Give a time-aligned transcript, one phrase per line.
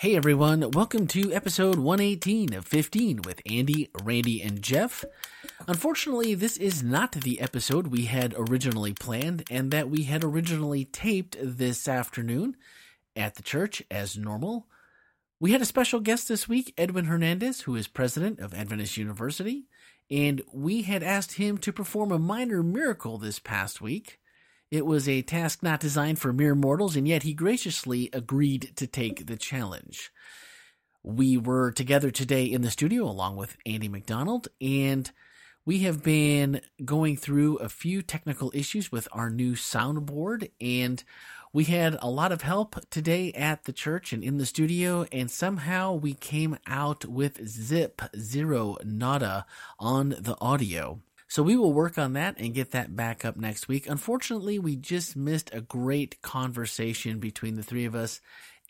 [0.00, 5.04] Hey everyone, welcome to episode 118 of 15 with Andy, Randy, and Jeff.
[5.68, 10.84] Unfortunately, this is not the episode we had originally planned and that we had originally
[10.84, 12.56] taped this afternoon
[13.14, 14.66] at the church as normal.
[15.38, 19.68] We had a special guest this week, Edwin Hernandez, who is president of Adventist University,
[20.10, 24.18] and we had asked him to perform a minor miracle this past week.
[24.74, 28.88] It was a task not designed for mere mortals, and yet he graciously agreed to
[28.88, 30.10] take the challenge.
[31.04, 35.08] We were together today in the studio along with Andy McDonald, and
[35.64, 41.04] we have been going through a few technical issues with our new soundboard, and
[41.52, 45.30] we had a lot of help today at the church and in the studio, and
[45.30, 49.46] somehow we came out with zip, zero, nada
[49.78, 51.00] on the audio.
[51.28, 53.88] So we will work on that and get that back up next week.
[53.88, 58.20] Unfortunately, we just missed a great conversation between the three of us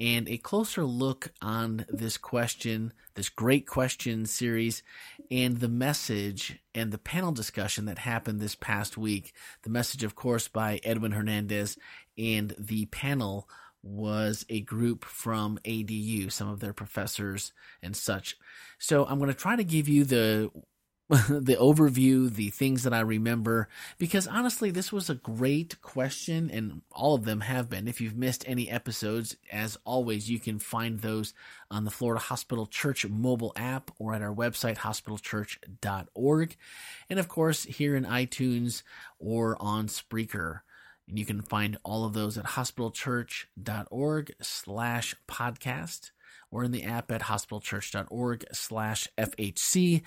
[0.01, 4.83] and a closer look on this question, this great question series,
[5.31, 9.33] and the message and the panel discussion that happened this past week.
[9.63, 11.79] The message, of course, by Edwin Hernandez,
[12.19, 13.49] and the panel
[13.83, 18.37] was a group from ADU, some of their professors and such.
[18.79, 20.51] So I'm going to try to give you the
[21.11, 26.81] the overview, the things that I remember, because honestly, this was a great question, and
[26.93, 27.89] all of them have been.
[27.89, 31.35] If you've missed any episodes, as always, you can find those
[31.71, 36.57] on the Florida Hospital Church mobile app or at our website, hospitalchurch.org.
[37.11, 38.83] And of course, here in iTunes
[39.19, 40.61] or on Spreaker.
[41.07, 46.13] And you can find all of those at hospitalchurch.org slash podcast
[46.55, 50.03] or in the app at hospitalchurch.org slash FHCAPP.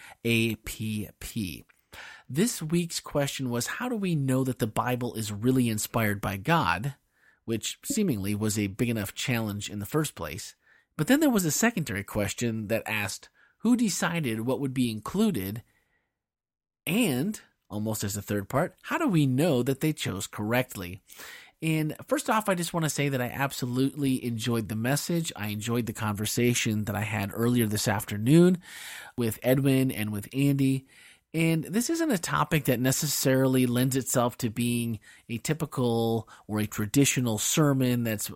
[2.30, 6.38] This week's question was How do we know that the Bible is really inspired by
[6.38, 6.96] God?
[7.44, 10.56] Which seemingly was a big enough challenge in the first place.
[10.96, 13.28] But then there was a secondary question that asked
[13.60, 15.64] Who decided what would be included?
[16.86, 21.02] And, almost as a third part, how do we know that they chose correctly?
[21.62, 25.34] And first off, I just want to say that I absolutely enjoyed the message.
[25.36, 28.60] I enjoyed the conversation that I had earlier this afternoon
[29.18, 30.86] with Edwin and with Andy.
[31.34, 36.68] And this isn't a topic that necessarily lends itself to being a typical or a
[36.68, 38.32] traditional sermon that's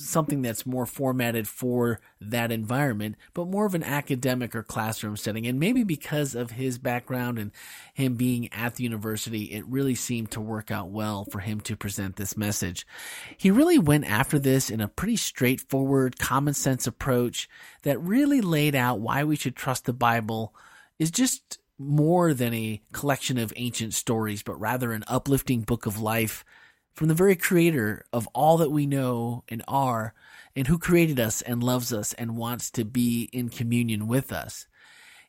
[0.00, 5.46] something that's more formatted for that environment, but more of an academic or classroom setting.
[5.46, 7.50] And maybe because of his background and
[7.94, 11.76] him being at the university, it really seemed to work out well for him to
[11.76, 12.86] present this message.
[13.36, 17.48] He really went after this in a pretty straightforward, common sense approach
[17.82, 20.54] that really laid out why we should trust the Bible
[21.00, 26.00] is just more than a collection of ancient stories, but rather an uplifting book of
[26.00, 26.44] life
[26.98, 30.12] from the very creator of all that we know and are,
[30.56, 34.66] and who created us and loves us and wants to be in communion with us.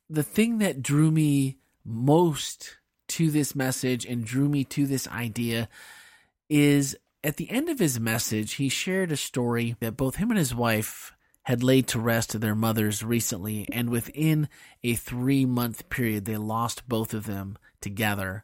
[0.10, 2.78] The thing that drew me most
[3.10, 5.70] to this message and drew me to this idea
[6.50, 10.40] is at the end of his message, he shared a story that both him and
[10.40, 11.14] his wife
[11.44, 14.50] had laid to rest their mothers recently, and within
[14.84, 18.44] a three month period, they lost both of them together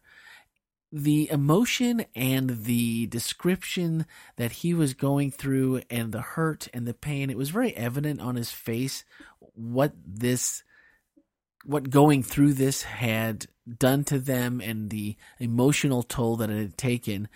[0.95, 4.05] the emotion and the description
[4.37, 8.21] that he was going through and the hurt and the pain it was very evident
[8.21, 9.03] on his face
[9.55, 10.63] what this
[11.65, 13.45] what going through this had
[13.77, 17.27] done to them and the emotional toll that it had taken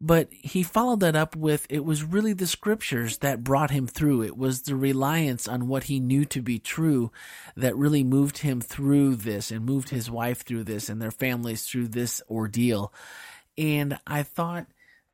[0.00, 4.22] but he followed that up with it was really the scriptures that brought him through.
[4.22, 7.12] It was the reliance on what he knew to be true
[7.54, 11.66] that really moved him through this and moved his wife through this and their families
[11.66, 12.94] through this ordeal.
[13.58, 14.66] And I thought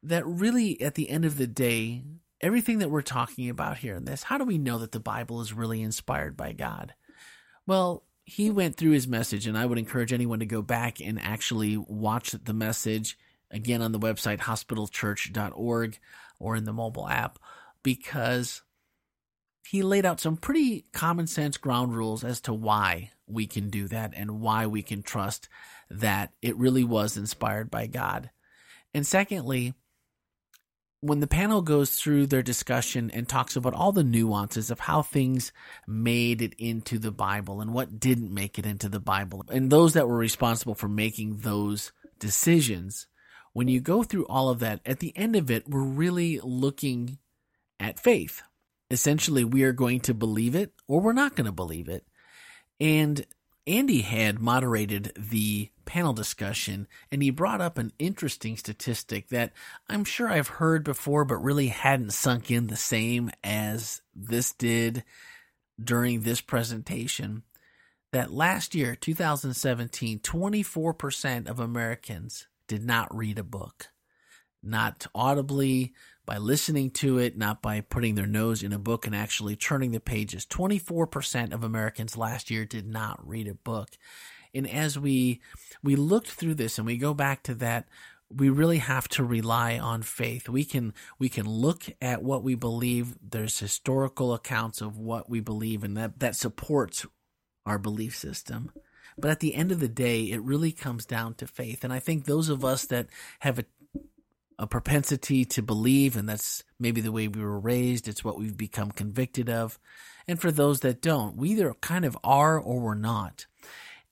[0.04, 2.04] that really at the end of the day,
[2.40, 5.40] everything that we're talking about here in this, how do we know that the Bible
[5.40, 6.94] is really inspired by God?
[7.66, 11.20] Well, he went through his message, and I would encourage anyone to go back and
[11.20, 13.16] actually watch the message
[13.50, 15.98] again on the website hospitalchurch.org
[16.38, 17.38] or in the mobile app
[17.82, 18.62] because
[19.66, 23.88] he laid out some pretty common sense ground rules as to why we can do
[23.88, 25.48] that and why we can trust
[25.90, 28.30] that it really was inspired by God.
[28.94, 29.74] And secondly,
[31.00, 35.02] when the panel goes through their discussion and talks about all the nuances of how
[35.02, 35.52] things
[35.86, 39.92] made it into the Bible and what didn't make it into the Bible, and those
[39.92, 43.06] that were responsible for making those decisions,
[43.56, 47.16] when you go through all of that, at the end of it, we're really looking
[47.80, 48.42] at faith.
[48.90, 52.06] Essentially, we are going to believe it or we're not going to believe it.
[52.78, 53.24] And
[53.66, 59.54] Andy had moderated the panel discussion and he brought up an interesting statistic that
[59.88, 65.02] I'm sure I've heard before, but really hadn't sunk in the same as this did
[65.82, 67.42] during this presentation
[68.12, 73.88] that last year, 2017, 24% of Americans did not read a book.
[74.62, 75.94] Not audibly,
[76.26, 79.92] by listening to it, not by putting their nose in a book and actually turning
[79.92, 80.44] the pages.
[80.44, 83.90] 24% of Americans last year did not read a book.
[84.52, 85.40] And as we
[85.82, 87.86] we looked through this and we go back to that
[88.28, 90.48] we really have to rely on faith.
[90.48, 93.14] We can we can look at what we believe.
[93.22, 97.06] There's historical accounts of what we believe, and that that supports
[97.64, 98.72] our belief system.
[99.18, 101.84] But at the end of the day, it really comes down to faith.
[101.84, 103.06] And I think those of us that
[103.40, 103.64] have a
[104.58, 108.08] a propensity to believe, and that's maybe the way we were raised.
[108.08, 109.78] It's what we've become convicted of.
[110.26, 113.46] And for those that don't, we either kind of are or we're not.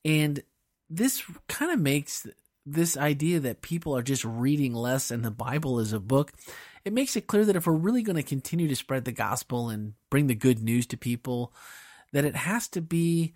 [0.03, 0.43] And
[0.89, 2.27] this kind of makes
[2.65, 6.33] this idea that people are just reading less and the Bible is a book,
[6.83, 9.69] it makes it clear that if we're really going to continue to spread the gospel
[9.69, 11.53] and bring the good news to people,
[12.13, 13.33] that it has to be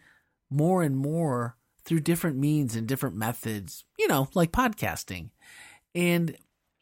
[0.49, 1.55] more and more
[1.89, 5.31] through different means and different methods, you know, like podcasting.
[5.95, 6.37] And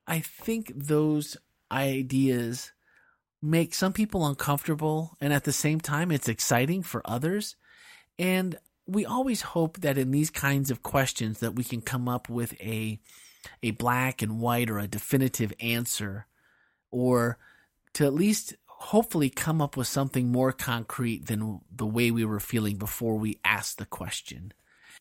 [0.05, 1.37] I think those
[1.71, 2.73] ideas
[3.41, 7.55] make some people uncomfortable and at the same time it's exciting for others.
[8.19, 12.27] And we always hope that in these kinds of questions that we can come up
[12.27, 12.99] with a
[13.63, 16.27] a black and white or a definitive answer
[16.91, 17.37] or
[17.93, 22.41] to at least hopefully come up with something more concrete than the way we were
[22.41, 24.51] feeling before we asked the question.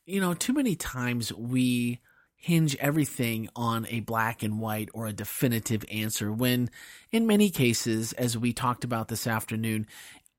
[0.09, 2.01] You know, too many times we
[2.37, 6.71] hinge everything on a black and white or a definitive answer when
[7.11, 9.89] in many cases as we talked about this afternoon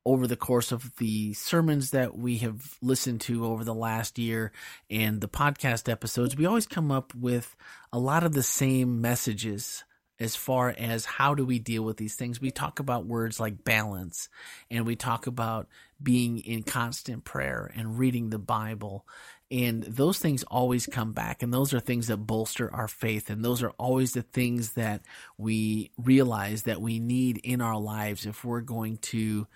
[0.06, 4.52] over the course of the sermons that we have listened to over the last year
[4.88, 7.54] and the podcast episodes, we always come up with
[7.92, 9.84] a lot of the same messages
[10.20, 12.40] as far as how do we deal with these things.
[12.40, 14.28] We talk about words like balance
[14.70, 15.68] and we talk about
[16.02, 19.06] being in constant prayer and reading the Bible.
[19.50, 21.42] And those things always come back.
[21.42, 23.30] And those are things that bolster our faith.
[23.30, 25.02] And those are always the things that
[25.38, 29.46] we realize that we need in our lives if we're going to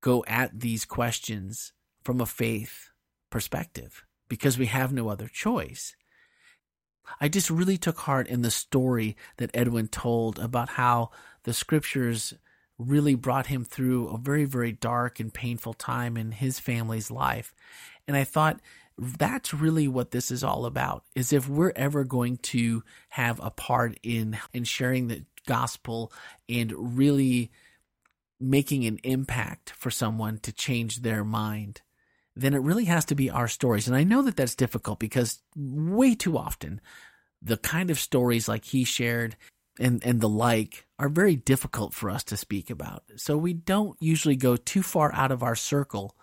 [0.00, 1.72] go at these questions
[2.02, 2.90] from a faith
[3.30, 5.94] perspective because we have no other choice.
[7.20, 11.10] I just really took heart in the story that Edwin told about how
[11.44, 12.34] the scriptures
[12.78, 17.54] really brought him through a very, very dark and painful time in his family's life.
[18.08, 18.60] And I thought
[18.98, 23.50] that's really what this is all about is if we're ever going to have a
[23.50, 26.12] part in in sharing the gospel
[26.48, 27.50] and really
[28.38, 31.80] making an impact for someone to change their mind,
[32.34, 33.86] then it really has to be our stories.
[33.86, 36.80] And I know that that's difficult because way too often
[37.42, 39.36] the kind of stories like he shared
[39.78, 43.02] and, and the like are very difficult for us to speak about.
[43.16, 46.14] So we don't usually go too far out of our circle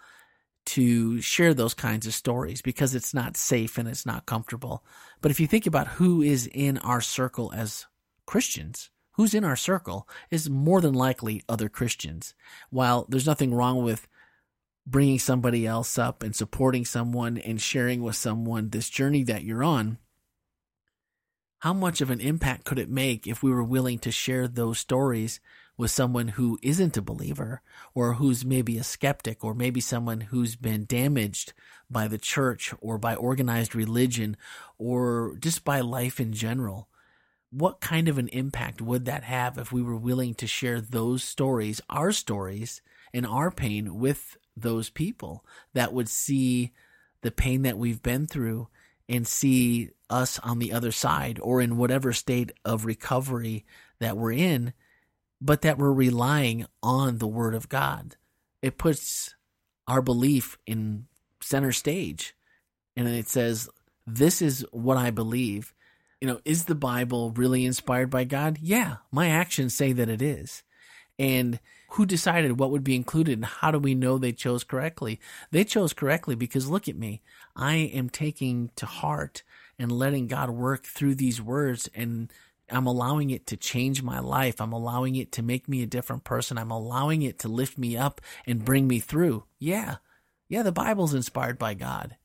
[0.67, 4.83] to share those kinds of stories because it's not safe and it's not comfortable.
[5.19, 7.87] But if you think about who is in our circle as
[8.25, 12.35] Christians, who's in our circle is more than likely other Christians.
[12.69, 14.07] While there's nothing wrong with
[14.89, 19.63] bringing somebody else up and supporting someone and sharing with someone this journey that you're
[19.63, 19.97] on,
[21.59, 24.79] how much of an impact could it make if we were willing to share those
[24.79, 25.39] stories
[25.77, 27.61] with someone who isn't a believer
[27.93, 31.53] or who's maybe a skeptic or maybe someone who's been damaged
[31.89, 34.35] by the church or by organized religion
[34.77, 36.89] or just by life in general?
[37.51, 41.23] what kind of an impact would that have if we were willing to share those
[41.23, 42.81] stories, our stories,
[43.13, 46.71] and our pain with those people that would see
[47.21, 48.67] the pain that we've been through
[49.07, 53.65] and see us on the other side or in whatever state of recovery
[53.99, 54.73] that we're in,
[55.41, 58.15] but that we're relying on the Word of God.
[58.61, 59.35] It puts
[59.87, 61.07] our belief in
[61.41, 62.35] center stage.
[62.95, 63.69] And it says,
[64.05, 65.73] This is what I believe
[66.21, 68.57] you know, is the Bible really inspired by God?
[68.61, 70.63] Yeah, my actions say that it is.
[71.17, 71.59] And
[71.91, 75.19] who decided what would be included and how do we know they chose correctly?
[75.51, 77.21] They chose correctly because look at me.
[77.55, 79.43] I am taking to heart
[79.77, 82.31] and letting God work through these words and
[82.71, 84.61] I'm allowing it to change my life.
[84.61, 86.59] I'm allowing it to make me a different person.
[86.59, 89.45] I'm allowing it to lift me up and bring me through.
[89.57, 89.95] Yeah.
[90.47, 92.17] Yeah, the Bible's inspired by God.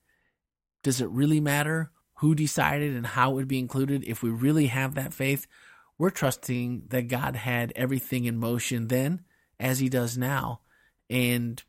[0.82, 4.66] Does it really matter who decided and how it would be included, if we really
[4.66, 5.46] have that faith,
[5.96, 9.22] we're trusting that God had everything in motion then
[9.58, 10.60] as he does now.
[11.10, 11.62] And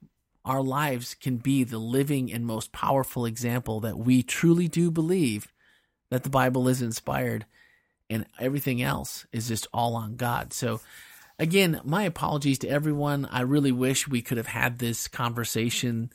[0.44, 5.52] our lives can be the living and most powerful example that we truly do believe
[6.12, 7.46] that the Bible is inspired
[8.10, 10.54] and everything else is just all on God.
[10.54, 10.80] So
[11.38, 13.26] Again, my apologies to everyone.
[13.26, 16.12] I really wish we could have had this conversation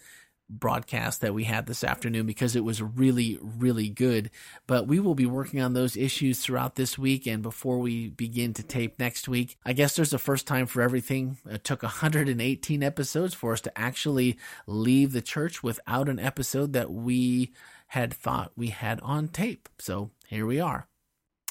[0.50, 4.30] broadcast that we had this afternoon because it was really, really good.
[4.66, 8.52] But we will be working on those issues throughout this week and before we begin
[8.54, 9.56] to tape next week.
[9.64, 11.38] I guess there's a first time for everything.
[11.48, 16.90] It took 118 episodes for us to actually leave the church without an episode that
[16.90, 17.52] we
[17.88, 19.68] had thought we had on tape.
[19.78, 20.88] So here we are.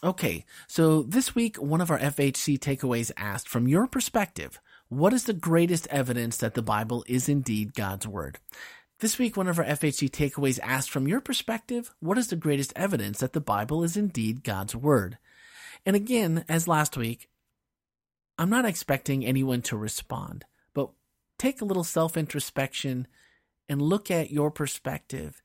[0.01, 5.25] Okay, so this week, one of our FHC takeaways asked, from your perspective, what is
[5.25, 8.39] the greatest evidence that the Bible is indeed God's Word?
[9.00, 12.74] This week, one of our FHC takeaways asked from your perspective, what is the greatest
[12.75, 15.18] evidence that the Bible is indeed God's Word?
[15.86, 17.29] And again, as last week,
[18.38, 20.89] I'm not expecting anyone to respond, but
[21.38, 23.08] take a little self introspection
[23.70, 25.41] and look at your perspective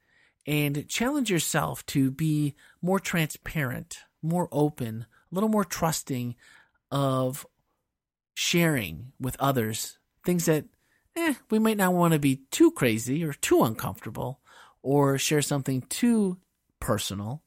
[0.48, 6.34] and challenge yourself to be more transparent, more open, a little more trusting
[6.90, 7.46] of
[8.34, 10.64] sharing with others things that
[11.16, 14.40] eh, we might not want to be too crazy or too uncomfortable
[14.82, 16.38] or share something too
[16.80, 17.42] personal.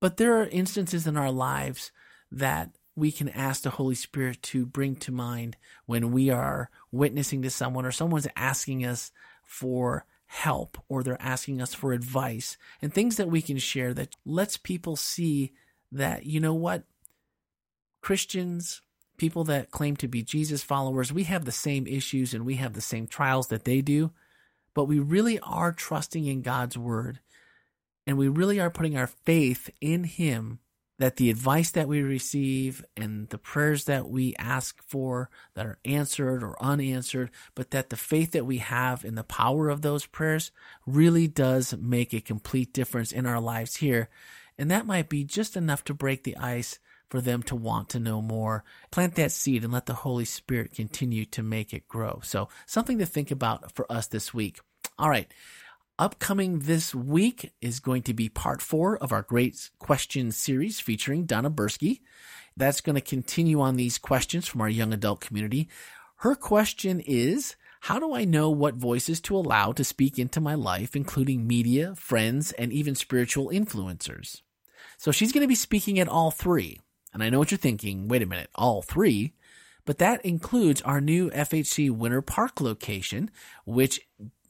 [0.00, 1.92] But there are instances in our lives
[2.30, 5.56] that we can ask the Holy Spirit to bring to mind
[5.86, 9.10] when we are witnessing to someone or someone's asking us
[9.44, 14.14] for help or they're asking us for advice and things that we can share that
[14.24, 15.52] lets people see
[15.90, 16.84] that, you know what?
[18.00, 18.82] Christians,
[19.20, 22.72] people that claim to be Jesus followers, we have the same issues and we have
[22.72, 24.12] the same trials that they do,
[24.72, 27.20] but we really are trusting in God's word
[28.06, 30.58] and we really are putting our faith in Him
[30.98, 35.78] that the advice that we receive and the prayers that we ask for that are
[35.84, 40.06] answered or unanswered, but that the faith that we have in the power of those
[40.06, 40.50] prayers
[40.86, 44.08] really does make a complete difference in our lives here.
[44.56, 46.78] And that might be just enough to break the ice
[47.10, 48.64] for them to want to know more.
[48.90, 52.20] Plant that seed and let the Holy Spirit continue to make it grow.
[52.22, 54.60] So, something to think about for us this week.
[54.98, 55.30] All right.
[55.98, 61.26] Upcoming this week is going to be part four of our Great Questions series featuring
[61.26, 62.00] Donna Bursky.
[62.56, 65.68] That's going to continue on these questions from our young adult community.
[66.16, 70.54] Her question is How do I know what voices to allow to speak into my
[70.54, 74.40] life, including media, friends, and even spiritual influencers?
[74.96, 76.80] So she's going to be speaking at all three.
[77.12, 78.08] And I know what you're thinking.
[78.08, 79.34] Wait a minute, all three?
[79.84, 83.30] But that includes our new FHC Winter Park location,
[83.64, 84.00] which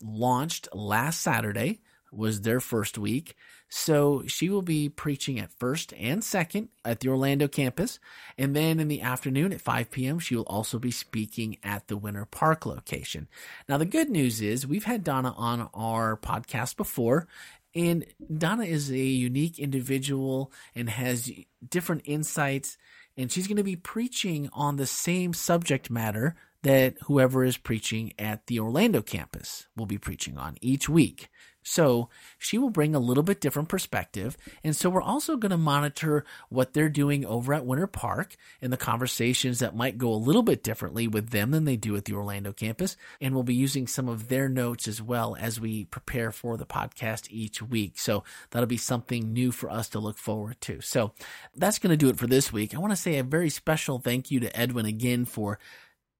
[0.02, 1.80] launched last Saturday,
[2.12, 3.36] was their first week.
[3.72, 8.00] So she will be preaching at first and second at the Orlando campus.
[8.36, 11.96] And then in the afternoon at 5 p.m., she will also be speaking at the
[11.96, 13.28] Winter Park location.
[13.68, 17.28] Now, the good news is we've had Donna on our podcast before,
[17.74, 18.04] and
[18.36, 21.30] Donna is a unique individual and has
[21.68, 22.76] different insights.
[23.16, 28.12] And she's going to be preaching on the same subject matter that whoever is preaching
[28.18, 31.28] at the Orlando campus will be preaching on each week.
[31.62, 34.36] So she will bring a little bit different perspective.
[34.64, 38.72] And so we're also going to monitor what they're doing over at Winter Park and
[38.72, 42.06] the conversations that might go a little bit differently with them than they do at
[42.06, 42.96] the Orlando campus.
[43.20, 46.66] And we'll be using some of their notes as well as we prepare for the
[46.66, 47.98] podcast each week.
[47.98, 50.80] So that'll be something new for us to look forward to.
[50.80, 51.12] So
[51.54, 52.74] that's going to do it for this week.
[52.74, 55.58] I want to say a very special thank you to Edwin again for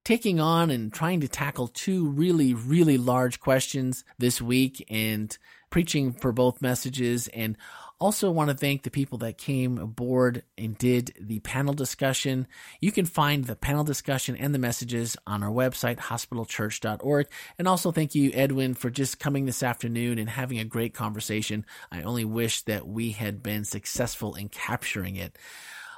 [0.03, 5.37] taking on and trying to tackle two really, really large questions this week and
[5.69, 7.27] preaching for both messages.
[7.29, 7.57] And
[8.01, 12.47] also want to thank the people that came aboard and did the panel discussion.
[12.79, 17.27] You can find the panel discussion and the messages on our website, hospitalchurch.org.
[17.59, 21.63] And also thank you, Edwin, for just coming this afternoon and having a great conversation.
[21.91, 25.37] I only wish that we had been successful in capturing it.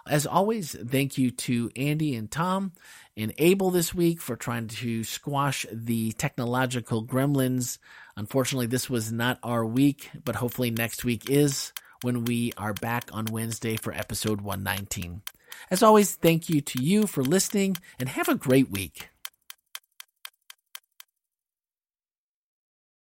[0.05, 2.73] As always, thank you to Andy and Tom
[3.15, 7.77] and Abel this week for trying to squash the technological gremlins.
[8.15, 13.09] Unfortunately, this was not our week, but hopefully next week is when we are back
[13.13, 15.21] on Wednesday for episode 119.
[15.69, 19.09] As always, thank you to you for listening and have a great week.